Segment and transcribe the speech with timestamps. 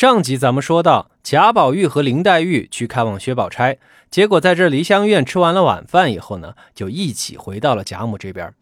[0.00, 3.76] 上集咱们说到，贾宝玉和林黛玉去看望薛宝钗，
[4.10, 8.54] 结果在这梨香院吃完了晚饭以后呢，就一起回到了贾母这边。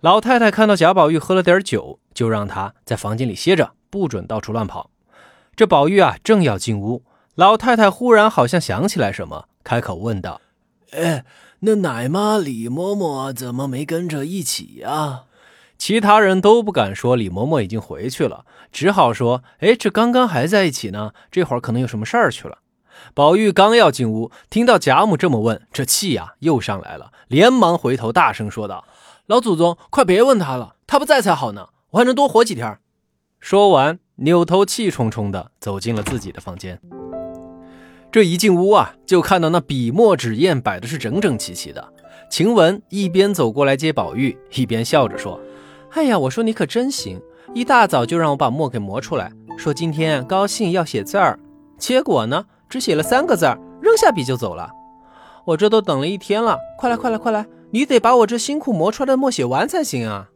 [0.00, 4.90] 老太太看到贾宝玉喝了点酒，就让他在房间里歇着，不准到处乱跑。
[5.56, 7.02] 这宝玉啊，正要进屋，
[7.34, 10.42] 老太太忽然好像想起来什么，开口问道
[10.92, 11.24] ：“哎，
[11.60, 15.22] 那奶妈李嬷嬷怎么没跟着一起呀？”
[15.78, 22.58] 其他人都不敢说李嬷嬷已经回去了，只好说：“哎，这刚刚还在一起呢，这会儿可能有什么事儿去了。”
[23.14, 28.84] 宝玉刚要进屋，听到贾母这么问，这气呀又上来了，连忙回头大声说道
[29.26, 32.78] ：“老祖宗，快别问他了，他不在才好呢，我还能多活几天。”
[33.38, 36.80] 说完，扭头气冲冲地走进了自己的房间。
[38.10, 41.92] 这一进屋啊，就看到那笔墨纸砚摆的是整整齐齐的。
[42.28, 45.40] 晴雯一边走过来接宝玉，一边笑着说。
[45.92, 47.20] 哎呀，我说你可真行，
[47.54, 51.38] 一大早就让我把墨给磨出来，说今天高兴要写字儿，
[51.78, 54.70] 结果呢，只写了三个字儿，扔下笔就走了。
[55.44, 60.28] 我这都等了一天了，快来快来快来，你得把我这辛苦磨出来的墨写完才行啊！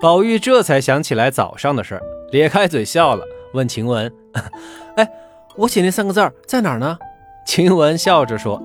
[0.00, 4.10] 宝玉这才想起来早上的事儿，咧开嘴笑了，问晴雯
[4.96, 5.10] ：“哎，
[5.56, 6.96] 我写那三个字儿在哪儿呢？”
[7.44, 8.62] 晴雯笑着说：“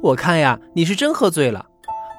[0.00, 1.66] 我看呀，你是真喝醉了。”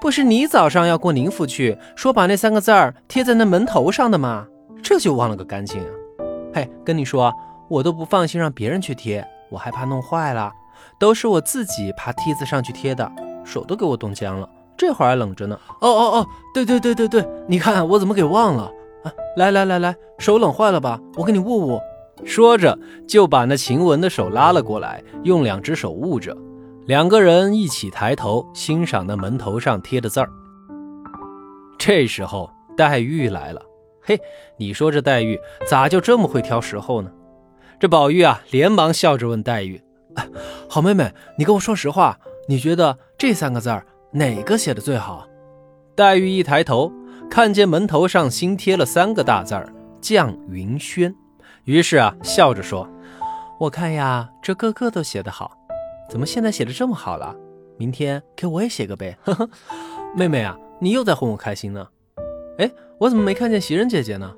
[0.02, 4.47] 不是你早上要过宁府去，说把那三个字儿贴在那门头上的吗？
[4.81, 5.89] 这就忘了个干净啊！
[6.53, 7.33] 嘿，跟你说，
[7.67, 10.52] 我都不放心让别人去贴，我害怕弄坏了，
[10.97, 13.11] 都是我自己爬梯子上去贴的，
[13.44, 14.47] 手都给我冻僵了，
[14.78, 15.59] 这会儿还冷着呢。
[15.81, 18.72] 哦哦哦，对对对对对，你看我怎么给忘了
[19.03, 19.11] 啊？
[19.36, 20.97] 来来来来，手冷坏了吧？
[21.17, 21.80] 我给你捂捂。
[22.25, 26.36] 说着就把那晴雯的手拉了过来，用两只手捂着。
[26.85, 30.30] 两个人一起抬头欣赏那门头上贴的字儿。
[31.77, 33.61] 这时候黛玉来了，
[34.02, 34.19] 嘿，
[34.58, 37.11] 你说这黛玉咋就这么会挑时候呢？
[37.80, 39.81] 这宝玉啊，连忙笑着问黛玉
[40.67, 45.28] ：“好妹妹，你跟我说实话，你觉得这三个字儿哪个写的最好？”
[45.96, 46.91] 黛玉一抬头，
[47.29, 51.13] 看见门头上新贴了三个大字儿“绛云轩”，
[51.66, 52.90] 于是啊，笑着说
[53.59, 55.51] ：“我看呀，这个个都写得好。”
[56.09, 57.36] 怎么现在写的这么好了？
[57.78, 59.16] 明天给我也写个呗。
[59.22, 59.50] 呵呵，
[60.16, 61.88] 妹妹啊，你又在哄我开心呢。
[62.58, 64.36] 哎，我怎么没看见袭人姐姐呢？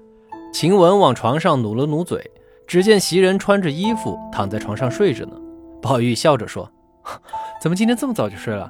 [0.54, 2.30] 晴雯往床上努了努嘴，
[2.68, 5.36] 只见袭人穿着衣服躺在床上睡着呢。
[5.82, 6.70] 宝玉笑着说
[7.62, 8.70] ：“怎么今天这么早就睡了？”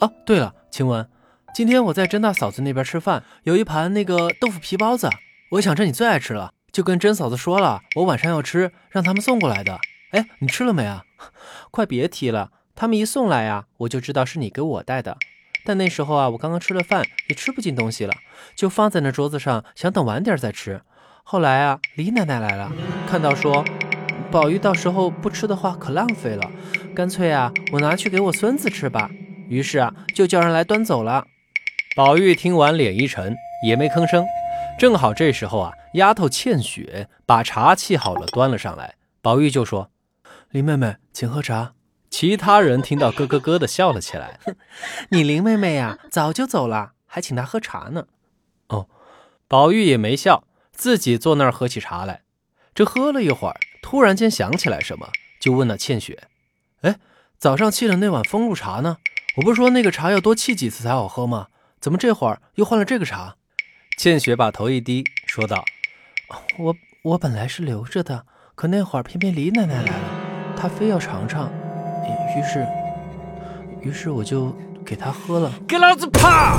[0.00, 1.06] 哦，对了，晴雯，
[1.54, 5.10] 今天我在甄大嫂子那边吃饭，有一盘那个豆腐皮包子，
[5.52, 9.78] 我想着你最爱吃了，就跟甄嫂子说了，我晚上要吃，让他们送过来的。
[10.12, 11.04] 哎，你吃了没啊？
[11.70, 15.16] 快别提了，他们一送来呀，我就知道是你给我带的。
[15.64, 18.14] 但那时候啊，我刚刚吃了饭，也吃不进东西了，
[18.54, 20.80] 就放在那桌子上，想等晚点再吃。
[21.22, 22.72] 后来啊，李奶奶来了，
[23.06, 23.62] 看到说
[24.30, 26.50] 宝玉到时候不吃的话可浪费了，
[26.94, 29.10] 干脆啊，我拿去给我孙子吃吧。
[29.48, 31.26] 于是啊，就叫人来端走了。
[31.94, 33.36] 宝玉听完，脸一沉，
[33.66, 34.24] 也没吭声。
[34.78, 38.94] 正好这时候啊，丫头倩雪把茶沏好了，端了上来。
[39.20, 39.90] 宝玉就说。
[40.50, 41.74] 林妹妹，请喝茶。
[42.10, 44.40] 其他人听到咯咯咯的笑了起来。
[45.10, 48.06] 你林妹妹呀，早就走了，还请她喝茶呢。
[48.66, 48.88] 哦，
[49.46, 52.22] 宝玉也没笑，自己坐那儿喝起茶来。
[52.74, 56.24] 这喝了一会儿，突然间想起来什么，就问那倩雪
[56.82, 56.98] ：“哎，
[57.38, 58.96] 早上沏的那碗风露茶呢？
[59.36, 61.46] 我不是说那个茶要多沏几次才好喝吗？
[61.80, 63.36] 怎么这会儿又换了这个茶？”
[63.96, 65.64] 倩雪把头一低，说道
[66.58, 70.09] ：“我我本来是留着的，可那会儿偏偏李奶奶来了。”
[70.60, 71.48] 他非要尝尝，
[72.36, 72.66] 于是，
[73.80, 74.54] 于是我就
[74.84, 75.50] 给他喝了。
[75.66, 76.58] 给老子啪！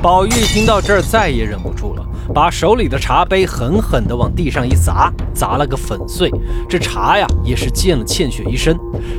[0.00, 2.02] 宝玉听到这儿，再也忍不住了，
[2.32, 6.30] 把手里的茶杯狠狠地往地上一砸，砸了个粉碎。
[6.66, 8.74] 这茶呀，也是溅了倩雪一身。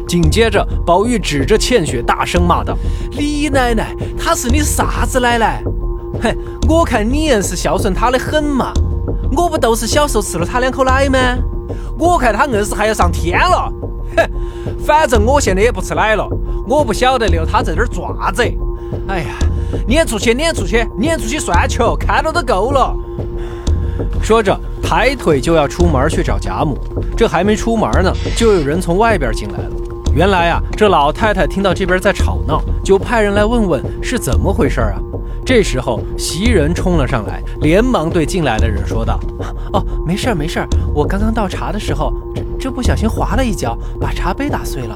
[0.08, 2.76] 紧接着，宝玉指着倩雪大声骂道
[3.14, 5.62] ：“李奶奶，她是你啥子奶奶？
[6.24, 6.36] 哼，
[6.68, 8.74] 我看你硬是孝顺她的很嘛！
[9.38, 11.20] 我不都是小时候吃了她两口奶吗？
[12.00, 13.72] 我看她硬是还要上天了！”
[14.16, 14.30] 哼，
[14.86, 16.28] 反正我现在也不吃奶了，
[16.68, 18.44] 我不晓得留他在这儿做啥子。
[19.08, 19.36] 哎呀，
[19.88, 22.96] 撵出去，撵出去，撵出去算球，看到都够了。
[24.22, 26.78] 说着，抬腿就要出门去找贾母。
[27.18, 29.72] 这还没出门呢，就有人从外边进来了。
[30.16, 35.02] 原来啊，这老太太听到这边在吵闹，就派人来问问是怎么回事啊。
[35.46, 39.20] 这时候，袭人冲了上来，连忙对进来的人说道
[39.74, 44.96] ：“哦，没事儿，没事儿，我刚刚倒茶的时候，这这不小心滑了一跤，把茶杯打碎了。”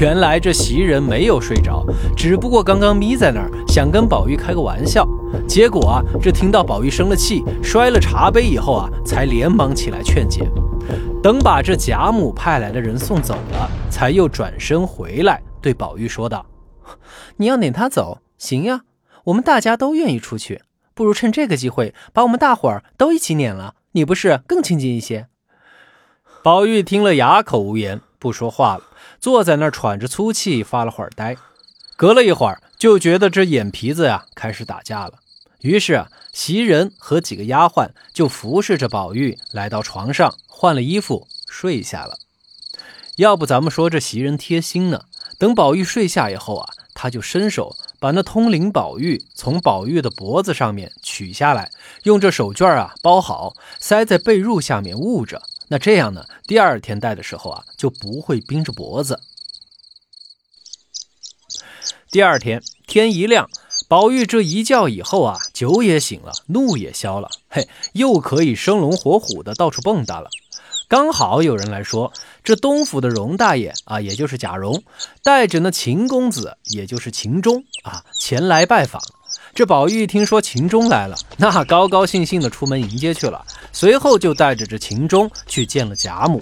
[0.00, 5.08] 原来这袭人没有睡着，只不过刚刚眯在那儿，想跟宝玉开个玩笑。
[5.46, 10.46] 结果啊，这听到宝玉生了气，摔了茶杯以后啊，才连忙起来劝解。
[11.22, 16.44] 等把这贾母派来的人送走了，才又转身回来，对宝玉说道
[17.36, 18.82] ：“你要撵他走，行呀，
[19.28, 20.62] 我们大家都愿意出去，
[20.94, 25.28] 不如趁这个机会把我们大伙儿都一起撵了，你不是更亲近一些？”
[26.42, 28.84] 宝玉听了哑口无言，不说话了，
[29.20, 31.36] 坐在那儿喘着粗气，发了会儿呆。
[31.96, 35.14] 隔了一会儿，就觉得这眼皮子呀开始打架了。
[35.60, 42.16] 于是啊，袭人和几个丫鬟就服侍着宝玉来到床上，换了衣服睡下了。
[43.16, 45.02] 要不咱们说这袭人贴心呢？
[45.38, 51.70] 等宝玉睡下以后啊，他就伸手把那通灵宝玉从宝玉的脖子上面取下来，
[52.04, 55.42] 用这手绢啊包好，塞在被褥下面捂着。
[55.68, 59.20] 那这样呢，第二天戴的时候啊，就不会冰着脖子。
[62.10, 63.50] 第二天天一亮，
[63.88, 70.30] 宝玉这一觉以后啊，酒也醒了，怒也消了，嘿，又可以生龙活虎的到处蹦跶了。
[70.88, 72.14] 刚好有人来说，
[72.48, 74.82] 这东府的荣大爷啊，也就是贾蓉，
[75.22, 79.02] 带着那秦公子，也就是秦钟啊，前来拜访。
[79.54, 83.44] 这宝玉听说秦钟来了， 那高高兴兴的出门迎接去了。
[83.70, 86.40] 随后就带着这秦钟去见了贾母。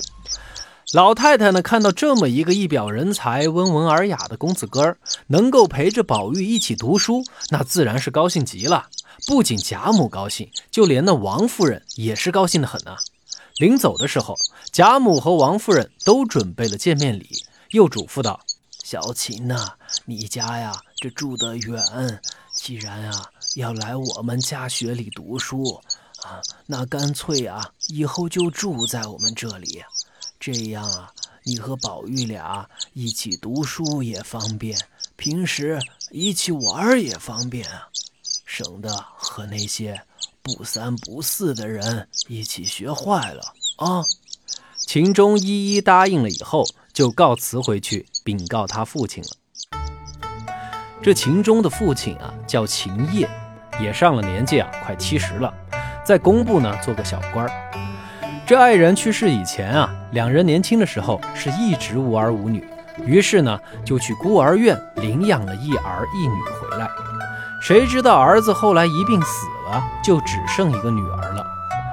[0.93, 8.87] 老太太呢，看到这么一个一表人才、温文尔雅的公子哥儿，能够陪着宝玉一起读书，那自然是高兴极了。
[9.27, 12.97] 不仅贾母高兴，就连那王夫人也是高兴的很啊。
[13.59, 14.37] 临走的时候，
[14.71, 17.29] 贾母和王夫人都准备了见面礼，
[17.71, 18.39] 又嘱咐道
[18.85, 19.73] ：“小琴呐，
[20.05, 21.83] 你家呀，这住得远。”
[22.55, 23.25] 既然啊
[23.55, 25.81] 要来我们家学里读书
[26.23, 29.83] 啊，那干脆啊以后就住在我们这里，
[30.39, 31.11] 这样啊
[31.43, 34.79] 你和宝玉俩一起读书也方便，
[35.17, 35.81] 平时
[36.11, 37.89] 一起玩也方便啊，
[38.45, 39.99] 省得和那些
[40.47, 43.43] 不三不四的人一起学坏了
[43.79, 44.05] 啊。
[44.79, 49.31] 秦钟一一答应了以后，就告辞回去禀告他父亲了。
[51.03, 53.29] 这秦钟的父亲啊，叫秦业，
[53.81, 55.53] 也上了年纪啊，快七十了，
[56.05, 57.51] 在工部呢做个小官儿。
[58.47, 62.65] 这爱人去世以前啊，两人年轻的时候是一直无儿无女，
[63.05, 66.89] 于是呢就去孤儿院领养了一儿一女回来。
[67.67, 71.45] 谁知道儿子后来一病死了，就只剩一个女儿了。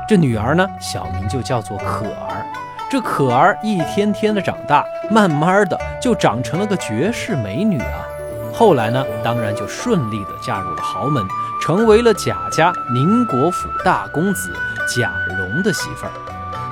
[0.08, 2.46] 这女儿呢，小名就叫做可儿。
[2.92, 8.06] 这可儿一天天的长大，慢慢的就长成了个绝世美女啊。
[8.54, 11.26] 后来呢，当然就顺利的嫁入了豪门，
[11.60, 14.56] 成为了贾家宁国府大公子
[14.88, 16.12] 贾蓉的媳妇儿。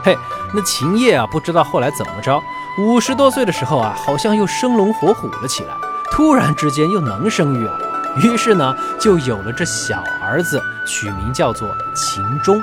[0.03, 0.15] 嘿，
[0.53, 2.39] 那秦业啊，不知道后来怎么着，
[2.77, 5.73] 五十多岁的时候啊，好像又生龙活虎了起来，
[6.11, 7.79] 突然之间又能生育了，
[8.17, 12.61] 于是呢，就有了这小儿子，取名叫做秦钟。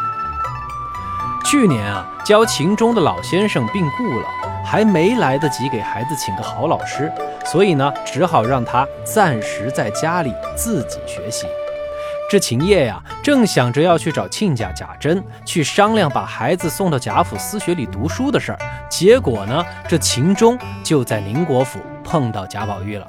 [1.44, 4.26] 去年啊，教秦钟的老先生病故了，
[4.66, 7.10] 还没来得及给孩子请个好老师，
[7.46, 11.46] 所以呢，只好让他暂时在家里自己学习。
[12.30, 18.58] 这秦业呀，正想着要去找亲家贾珍去商量把孩子送到贾府私学里读书的事儿，
[18.90, 23.06] 结果呢，这秦钟就在宁国府碰到贾宝玉了，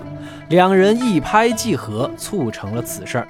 [0.50, 3.28] 两人一拍即合，促成了此事儿。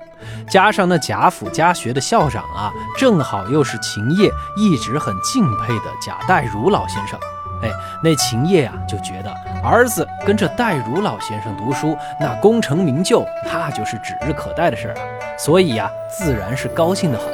[0.50, 7.19] 加上那贾府家学的校长啊，正好又是秦业一直很敬佩的贾代儒老先生。
[7.62, 7.69] 哎，
[8.04, 9.31] 那秦业啊就觉得
[9.64, 15.02] 儿子跟着代儒老先生读书，那功成名就，那就是指日可待的事儿啊。
[15.38, 17.28] 所以呀，自然是高兴得很。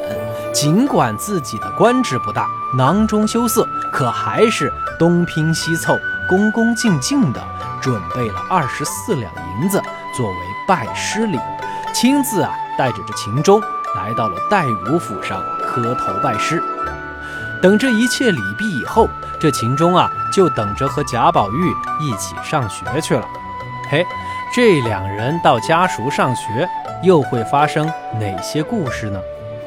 [0.53, 5.97] 尽管自己的官职不大，囊中羞涩，可还是东拼西凑，
[6.29, 7.41] 恭恭敬敬的
[7.85, 9.79] 准备了二十四两银子
[10.11, 10.37] 作为
[10.67, 11.39] 拜师礼，
[11.93, 13.61] 亲自啊带着这秦钟
[13.95, 16.59] 来到了代儒府上磕头拜师。
[17.61, 19.07] 等这一切礼毕以后。
[19.37, 23.27] 这秦钟啊，就等着和贾宝玉一起上学去了。
[23.91, 24.03] 嘿，
[24.51, 26.67] 这两人到家塾上学，
[27.03, 29.19] 又会发生哪些故事呢？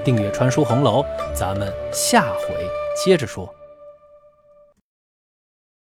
[0.05, 1.05] 订阅“传书红楼”，
[1.37, 2.57] 咱们下回
[3.05, 3.58] 接着说。